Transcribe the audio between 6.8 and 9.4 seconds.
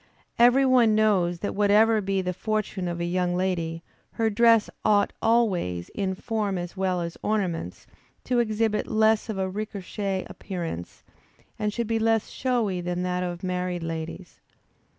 as ornaments, to exhibit less of